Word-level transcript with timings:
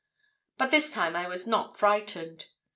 "But 0.57 0.71
this 0.71 0.89
time 0.89 1.15
I 1.15 1.27
was 1.27 1.45
not 1.45 1.77
frightened. 1.77 2.47